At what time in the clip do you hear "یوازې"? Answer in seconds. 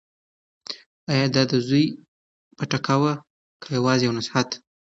3.77-4.03